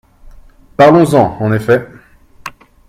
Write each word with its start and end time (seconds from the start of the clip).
Parlons-en, 0.77 1.37
en 1.41 1.53
effet 1.53 1.87